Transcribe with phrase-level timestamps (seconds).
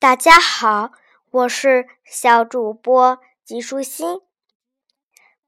[0.00, 0.92] 大家好，
[1.30, 4.22] 我是小主播吉舒心。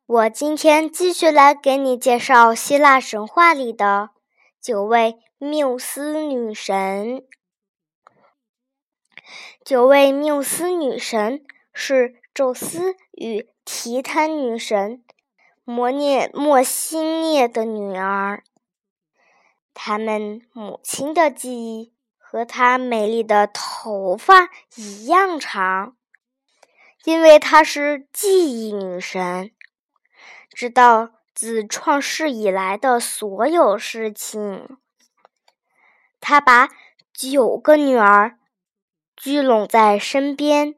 [0.05, 4.11] 我今天继续来给你介绍希腊神话里的
[4.61, 7.27] 九位缪斯女神。
[9.65, 15.03] 九位缪斯女神是宙斯与提坦女神
[15.65, 18.45] 摩涅莫西涅的女儿，
[19.73, 21.95] 她们母亲的记忆。
[22.33, 25.95] 和她美丽的头发一样长，
[27.05, 29.51] 因为她是记忆女神，
[30.49, 34.79] 知道自创世以来的所有事情。
[36.23, 36.71] 她把
[37.13, 38.39] 九个女儿
[39.15, 40.75] 聚拢在身边，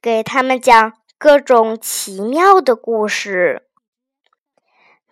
[0.00, 3.68] 给他们讲各种奇妙的故事。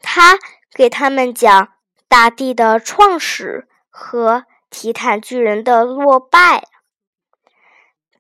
[0.03, 0.41] 她
[0.75, 1.75] 给他们讲
[2.09, 4.47] 大地的创始和。
[4.71, 6.69] 提坦巨人的落败，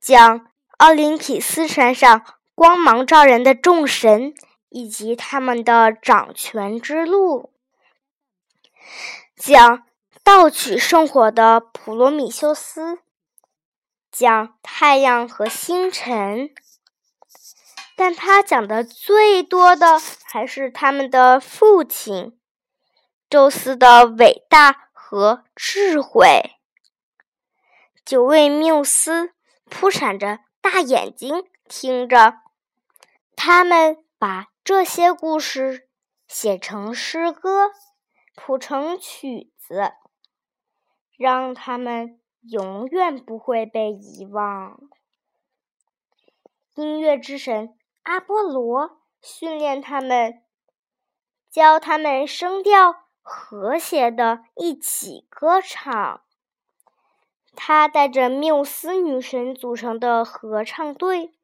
[0.00, 2.24] 讲奥林匹斯山上
[2.56, 4.34] 光芒照人的众神
[4.68, 7.52] 以及他们的掌权之路，
[9.36, 9.86] 讲
[10.24, 12.98] 盗取圣火的普罗米修斯，
[14.10, 16.50] 讲太阳和星辰，
[17.96, 22.36] 但他讲的最多的还是他们的父亲
[23.30, 24.89] 宙斯的伟大。
[25.10, 26.54] 和智慧，
[28.04, 32.34] 九位缪斯扑闪着大眼睛，听着，
[33.34, 35.88] 他们把这些故事
[36.28, 37.72] 写成诗歌，
[38.36, 39.94] 谱成曲子，
[41.18, 44.78] 让他们永远不会被遗忘。
[46.76, 50.44] 音乐之神阿波罗训练他们，
[51.50, 53.09] 教他们声调。
[53.22, 56.22] 和谐的一起歌唱。
[57.54, 61.34] 他带着缪斯女神组成的合唱队，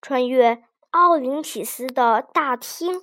[0.00, 3.02] 穿越奥林匹斯的大厅，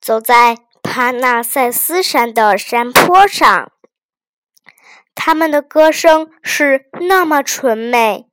[0.00, 3.72] 走在帕纳塞斯山的山坡上。
[5.14, 8.28] 他们的歌声是那么纯美，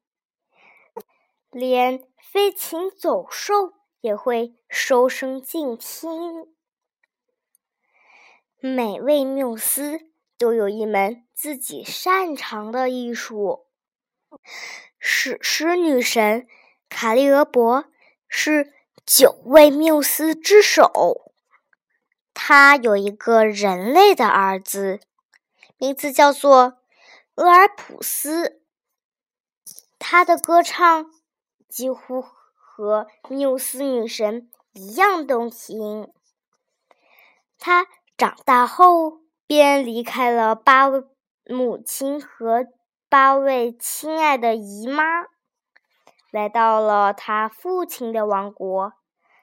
[1.49, 6.53] 连飞禽走兽也会收声静听。
[8.63, 10.01] 每位缪斯
[10.37, 13.65] 都有一门自己擅长的艺术。
[14.99, 16.47] 史诗女神
[16.87, 17.85] 卡利俄伯
[18.27, 18.71] 是
[19.03, 21.33] 九位缪斯之首。
[22.35, 24.99] 她有一个人类的儿子，
[25.77, 26.77] 名字叫做
[27.33, 28.61] 俄尔普斯。
[29.97, 31.11] 他的歌唱
[31.67, 32.21] 几乎
[32.53, 36.13] 和缪斯女神一样动听。
[37.57, 37.87] 他。
[38.21, 41.03] 长大后，便离开了八位
[41.45, 42.67] 母亲和
[43.09, 45.23] 八位亲爱的姨妈，
[46.29, 48.93] 来到了他父亲的王国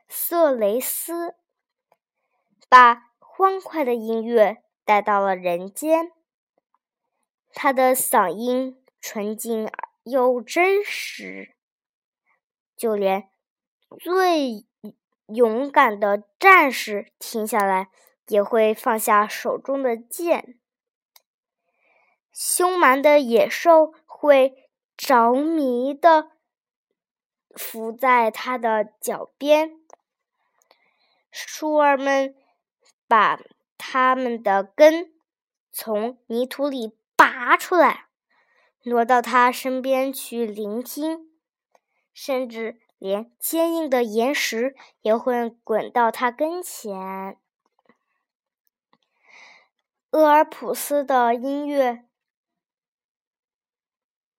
[0.09, 1.35] 色雷斯，
[2.69, 6.13] 把欢快的音乐带到了人间。
[7.53, 11.57] 他的嗓音纯净而又真实，
[12.77, 13.29] 就连
[13.99, 14.65] 最
[15.27, 17.91] 勇敢的战士停下来。
[18.29, 20.59] 也会放下手中的剑，
[22.33, 26.31] 凶蛮的野兽会着迷的
[27.55, 29.81] 伏在他的脚边，
[31.31, 32.37] 树儿们
[33.07, 33.41] 把
[33.77, 35.13] 它们的根
[35.73, 38.09] 从泥土里拔出来，
[38.85, 41.31] 挪到他身边去聆听，
[42.13, 47.39] 甚至连坚硬的岩石也会滚到他跟前。
[50.11, 52.07] 俄尔普斯的音乐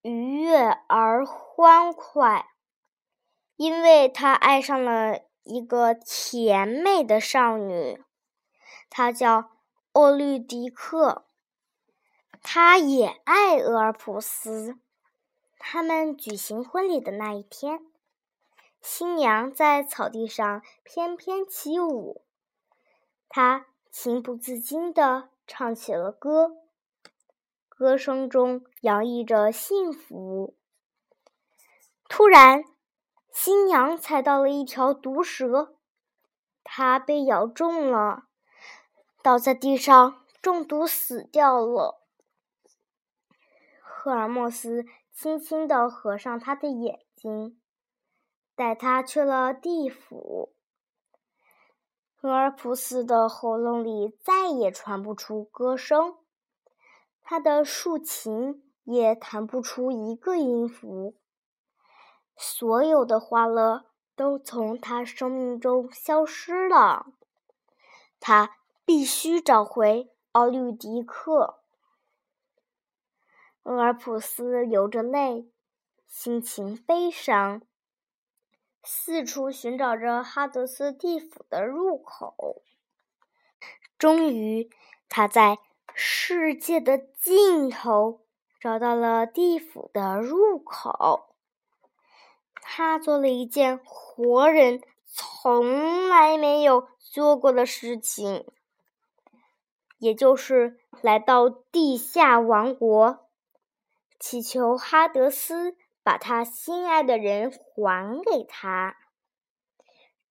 [0.01, 0.57] 愉悦
[0.87, 2.47] 而欢快，
[3.55, 8.03] 因为他爱上了一个甜美的少女，
[8.89, 9.51] 她叫
[9.91, 11.27] 奥律狄克。
[12.41, 14.79] 他也爱俄尔普斯。
[15.59, 17.79] 他们举行婚礼的那一天，
[18.81, 22.23] 新娘在草地上翩翩起舞，
[23.27, 25.29] 她情不自禁的。
[25.51, 26.51] 唱起了歌，
[27.67, 30.55] 歌声中洋溢着幸福。
[32.07, 32.63] 突然，
[33.33, 35.75] 新娘踩到了一条毒蛇，
[36.63, 38.27] 她被咬中了，
[39.23, 42.05] 倒在地上中毒死掉了。
[43.81, 47.59] 赫尔墨斯轻轻地合上她的眼睛，
[48.55, 50.53] 带她去了地府。
[52.21, 56.17] 俄尔普斯的喉咙里再也传不出歌声，
[57.21, 61.15] 他的竖琴也弹不出一个音符。
[62.35, 63.85] 所有的欢乐
[64.17, 67.05] 都从他生命中消失了。
[68.19, 71.61] 他必须找回奥律迪克。
[73.63, 75.49] 俄尔普斯流着泪，
[76.05, 77.61] 心情悲伤，
[78.91, 82.63] 四处寻找着哈德斯地府的入口。
[83.99, 84.71] 终于，
[85.07, 85.59] 他在
[85.93, 88.21] 世界的尽头
[88.59, 91.35] 找到了地府的入口。
[92.63, 98.43] 他做了一件活人从来没有做过的事情，
[99.99, 103.29] 也就是来到地下王国，
[104.19, 105.77] 祈求哈德斯
[106.09, 108.97] 把他心爱的人还给他。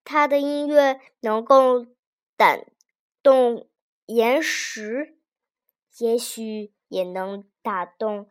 [0.03, 1.85] 他的音乐能够
[2.35, 2.65] 感
[3.23, 3.69] 动
[4.05, 5.17] 岩石，
[5.99, 8.29] 也许也能打动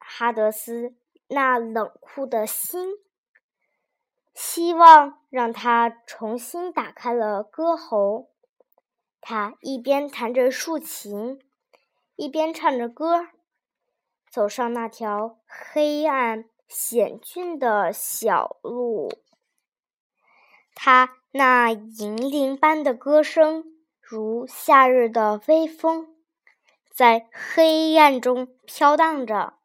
[0.00, 0.96] 哈德斯
[1.28, 2.94] 那冷酷的心。
[4.34, 8.32] 希望让他重新打开了歌喉。
[9.20, 11.40] 他一边弹着竖琴，
[12.16, 13.28] 一边唱着歌，
[14.28, 19.10] 走上那条黑暗险峻的小路。
[20.72, 23.64] 他那银铃般的歌声，
[24.00, 26.14] 如夏日的微风，
[26.94, 29.58] 在黑暗中飘荡着。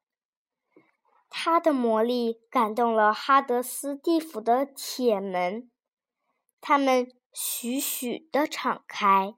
[1.30, 5.70] 他的魔力感动了哈德斯地府的铁门，
[6.60, 9.36] 他们徐徐地敞开，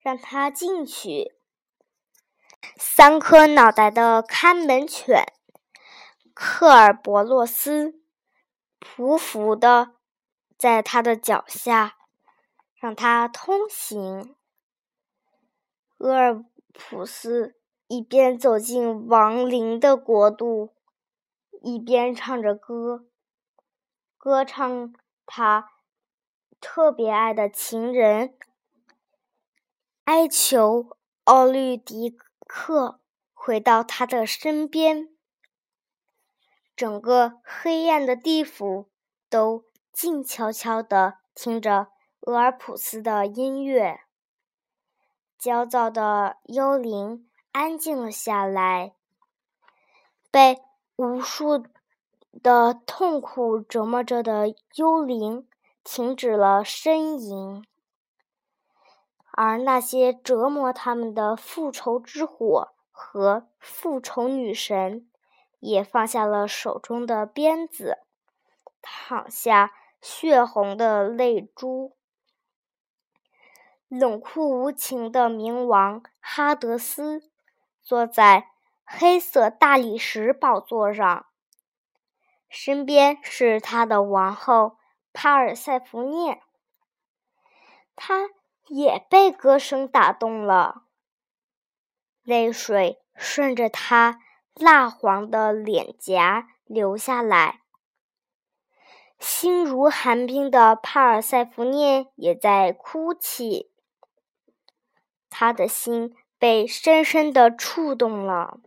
[0.00, 1.34] 让他进去。
[2.76, 5.24] 三颗脑袋的看门犬
[6.40, 8.00] 克尔伯洛斯
[8.78, 9.96] 匍匐的
[10.56, 11.96] 在他的脚下，
[12.76, 14.36] 让他通行。
[15.96, 17.56] 厄尔普斯
[17.88, 20.72] 一边走进亡灵的国度。
[21.60, 23.08] 一边唱着歌，
[24.16, 24.94] 歌唱
[25.26, 25.72] 他
[26.60, 28.38] 特别爱的情人，
[30.04, 33.00] 哀求奥律狄克
[33.34, 35.17] 回到他的身边。
[36.78, 38.88] 整个黑暗的地府
[39.28, 41.88] 都静悄悄地听着
[42.20, 43.98] 俄尔普斯的音乐，
[45.36, 48.94] 焦躁的幽灵安静了下来，
[50.30, 50.62] 被。
[51.00, 51.64] 无数
[52.42, 55.48] 的痛苦折磨着的幽灵
[55.84, 57.64] 停止了呻吟，
[59.30, 65.08] 而那些折磨他们的复仇之火和复仇女神
[65.58, 67.98] 也放下了手中的鞭子，
[68.80, 71.96] 淌下血红的泪珠。
[73.88, 77.30] 冷酷无情的冥王哈德斯
[77.82, 78.50] 坐在。
[78.90, 81.26] 黑色大理石宝座上，
[82.48, 84.78] 身边是他的王后
[85.12, 86.42] 帕尔塞福涅。
[87.94, 88.30] 他
[88.68, 90.84] 也被歌声打动了，
[92.22, 94.22] 泪水顺着他
[94.58, 97.62] 蜡黄的脸颊流下来。
[99.18, 103.72] 心如寒冰的帕尔塞福涅也在哭泣，
[105.28, 108.60] 他的心被深深的触动了。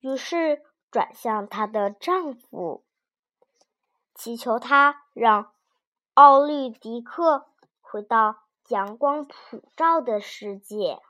[0.00, 2.84] 于是转向她的丈夫，
[4.14, 5.52] 祈求他让
[6.14, 7.48] 奥利狄克
[7.80, 11.00] 回到阳光普照的世界。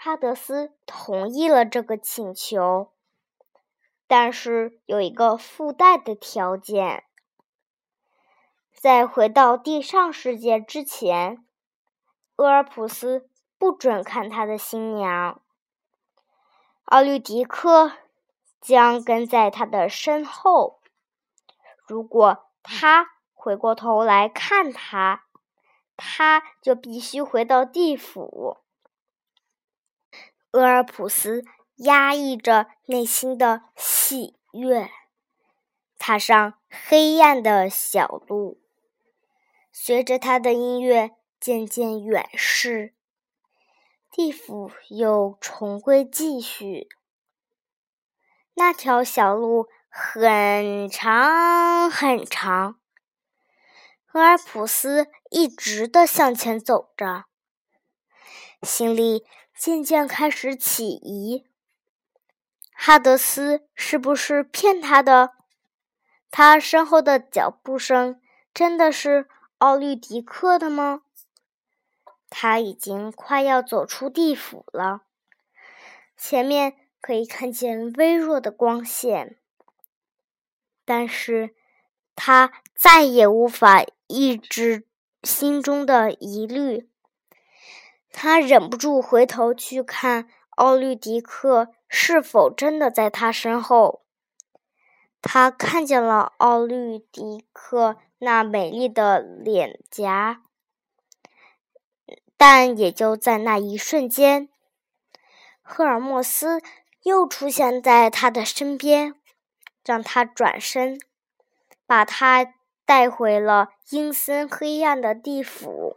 [0.00, 2.92] 哈德斯同意了这个请求，
[4.06, 7.02] 但是有一个附带的条件：
[8.72, 11.44] 在回到地上世界之前，
[12.36, 13.28] 厄尔普斯
[13.58, 15.42] 不准看他的新娘。
[16.84, 17.90] 奥律狄克
[18.60, 20.80] 将跟在他的身后。
[21.88, 25.24] 如果他回过头来看他，
[25.96, 28.58] 他就必须回到地府。
[30.58, 31.44] 俄尔普斯
[31.76, 34.90] 压抑着内心的喜悦，
[35.98, 38.60] 踏上黑暗的小路。
[39.70, 42.92] 随着他的音乐渐渐远逝。
[44.10, 46.88] 地府又重归继续。
[48.54, 52.80] 那条小路很长很长，
[54.12, 57.26] 俄尔普斯一直的向前走着，
[58.62, 59.24] 心里
[59.58, 61.44] 渐渐开始起疑：
[62.72, 65.32] 哈德斯是不是骗他的？
[66.30, 68.20] 他身后的脚步声
[68.54, 69.26] 真的是
[69.58, 71.02] 奥利迪克的吗？
[72.30, 75.02] 他已经快要走出地府了，
[76.16, 79.38] 前面可以看见微弱的光线，
[80.84, 81.56] 但是
[82.14, 84.86] 他再也无法抑制
[85.24, 86.88] 心中的疑虑。
[88.20, 94.02] 他忍不住回头去看奥绿狄克是否真的在他身后。
[95.22, 100.42] 他看见了奥绿狄克那美丽的脸颊，
[102.36, 104.48] 但也就在那一瞬间，
[105.62, 106.60] 赫尔墨斯
[107.04, 109.14] 又出现在他的身边，
[109.84, 110.98] 让他转身，
[111.86, 115.96] 把他带回了阴森黑暗的地府。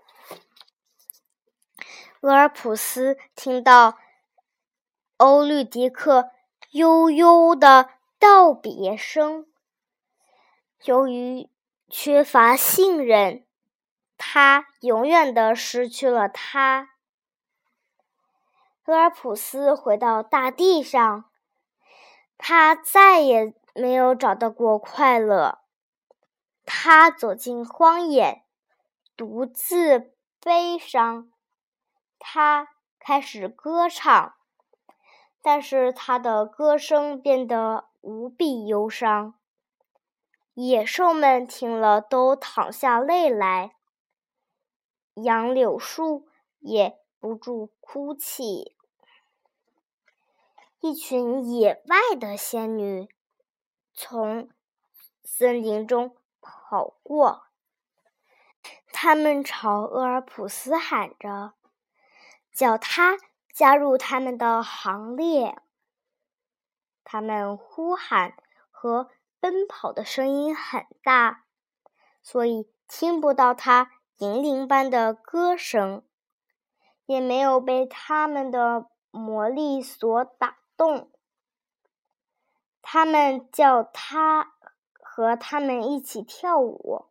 [2.21, 3.97] 俄尔普斯听到
[5.17, 6.29] 欧律狄克
[6.69, 9.47] 悠悠的道别声。
[10.83, 11.49] 由于
[11.89, 13.43] 缺乏信任，
[14.17, 16.91] 他永远的失去了他。
[18.85, 21.25] 俄尔普斯回到大地上，
[22.37, 25.59] 他再也没有找到过快乐。
[26.65, 28.43] 他走进荒野，
[29.17, 31.30] 独自悲伤。
[32.23, 32.67] 他
[32.99, 34.35] 开始歌唱，
[35.41, 39.33] 但是他的歌声变得无比忧伤。
[40.53, 43.75] 野兽们听了都淌下泪来，
[45.15, 46.27] 杨柳树
[46.59, 48.75] 也不住哭泣。
[50.79, 53.09] 一群野外的仙女
[53.93, 54.49] 从
[55.23, 57.45] 森林中跑过，
[58.91, 61.53] 他们朝厄尔普斯喊着。
[62.53, 63.17] 叫他
[63.53, 65.57] 加入他们的行列。
[67.03, 68.35] 他们呼喊
[68.69, 71.45] 和奔跑的声音很大，
[72.21, 76.03] 所以听不到他银铃般的歌声，
[77.05, 81.11] 也没有被他们的魔力所打动。
[82.81, 84.53] 他们叫他
[85.01, 87.07] 和他们一起跳舞，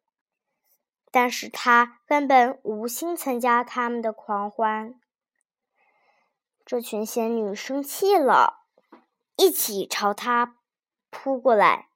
[1.11, 5.01] 但是他根本无心参加他们的狂欢。
[6.71, 8.65] 这群仙女生气了，
[9.35, 10.57] 一起朝他
[11.11, 11.89] 扑过来。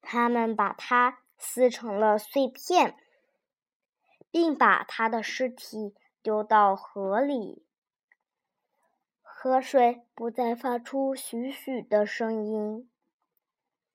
[0.00, 2.96] 他们把他撕成了碎片，
[4.30, 7.66] 并把他的尸体丢到河里。
[9.20, 12.88] 河水不再发出许许的声音，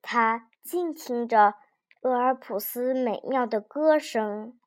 [0.02, 1.56] 他静听着
[2.02, 4.60] 俄尔普斯美妙的歌声。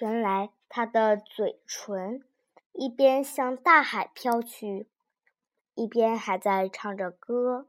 [0.00, 2.25] 原来他的嘴唇。
[2.78, 4.90] 一边向大海飘去，
[5.74, 7.68] 一边还在唱着歌。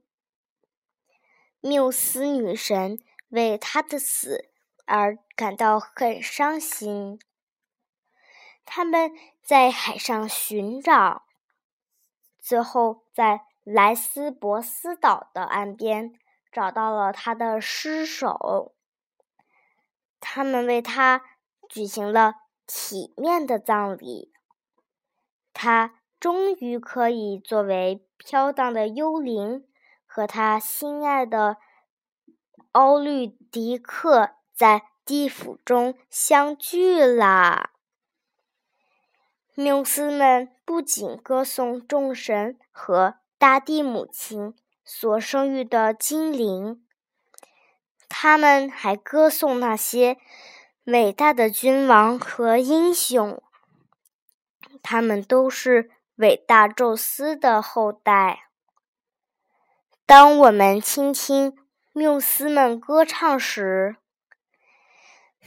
[1.62, 3.00] 缪斯女神
[3.30, 4.50] 为他的死
[4.86, 7.22] 而感到很伤心。
[8.66, 9.12] 他们
[9.42, 11.24] 在海上寻找，
[12.38, 16.20] 最后在莱斯博斯岛的岸边
[16.52, 18.76] 找到了他的尸首。
[20.20, 21.24] 他们为他
[21.70, 22.34] 举行了
[22.66, 24.34] 体面的葬礼。
[25.60, 29.66] 他终于可以作为飘荡的幽灵，
[30.06, 31.58] 和他心爱的
[32.74, 37.72] 奥律狄克在地府中相聚啦。
[39.56, 44.54] 缪斯们不仅歌颂众神和大地母亲
[44.86, 46.86] 所生育的精灵，
[48.08, 50.20] 他们还歌颂那些
[50.84, 53.42] 伟大的君王和英雄。
[54.90, 58.48] 他们都是伟大宙斯的后代。
[60.06, 61.58] 当我们倾听
[61.92, 63.98] 缪斯们歌唱时，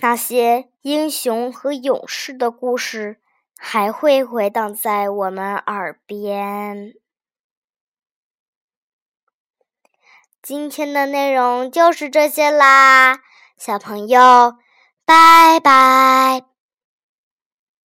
[0.01, 3.19] 那些英雄和勇士的故事
[3.57, 6.93] 还会回荡在我们耳边。
[10.43, 13.21] 今天的内容就是这些啦，
[13.57, 14.59] 小朋友，
[15.07, 16.50] 拜拜。